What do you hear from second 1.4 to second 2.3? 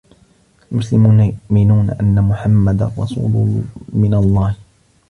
يؤمنون أن